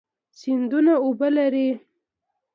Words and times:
سیندونه 0.39 0.93
اوبه 1.05 1.27
لري. 1.35 1.69